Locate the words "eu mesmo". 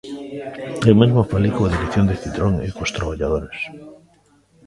0.89-1.29